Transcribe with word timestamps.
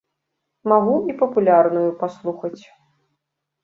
Магу 0.73 0.95
і 1.13 1.17
папулярную 1.21 1.87
паслухаць. 2.03 2.61